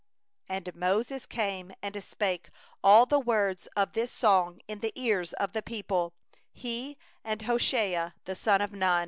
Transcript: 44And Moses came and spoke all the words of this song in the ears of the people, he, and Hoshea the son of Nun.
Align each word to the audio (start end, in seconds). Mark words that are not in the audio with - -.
44And 0.49 0.73
Moses 0.75 1.25
came 1.27 1.73
and 1.79 2.03
spoke 2.03 2.49
all 2.83 3.05
the 3.05 3.19
words 3.19 3.67
of 3.75 3.93
this 3.93 4.09
song 4.11 4.59
in 4.67 4.79
the 4.79 4.91
ears 4.99 5.31
of 5.33 5.53
the 5.53 5.61
people, 5.61 6.13
he, 6.51 6.97
and 7.23 7.43
Hoshea 7.43 8.11
the 8.25 8.33
son 8.33 8.61
of 8.61 8.73
Nun. 8.73 8.99